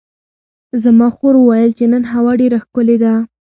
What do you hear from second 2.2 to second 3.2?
ډېره ښکلې ده.